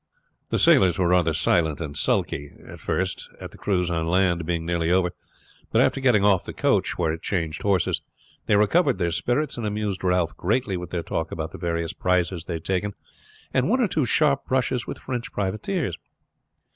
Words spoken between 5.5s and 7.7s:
but after getting off the coach where it changed